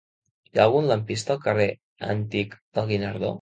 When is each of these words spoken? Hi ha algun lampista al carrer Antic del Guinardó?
Hi 0.53 0.61
ha 0.61 0.63
algun 0.63 0.87
lampista 0.91 1.35
al 1.35 1.41
carrer 1.43 1.67
Antic 2.15 2.57
del 2.79 2.91
Guinardó? 2.95 3.29